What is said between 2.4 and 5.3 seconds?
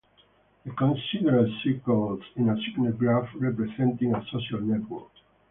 a signed graph representing a social network.